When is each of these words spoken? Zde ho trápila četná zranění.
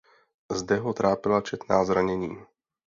Zde 0.51 0.77
ho 0.77 0.93
trápila 0.93 1.41
četná 1.41 1.85
zranění. 1.85 2.37